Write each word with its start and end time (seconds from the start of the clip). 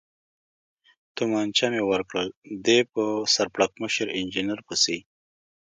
تومانچه 1.15 1.67
مې 1.71 1.81
ورکړل، 1.91 2.27
دی 2.65 2.79
په 2.91 3.03
سر 3.33 3.47
پړکمشر 3.55 4.07
انجنیر 4.19 4.59
پسې. 4.67 4.97